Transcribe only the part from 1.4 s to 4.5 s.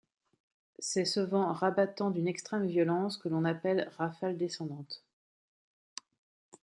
rabattant d'une extrême violence que l'on appelle rafale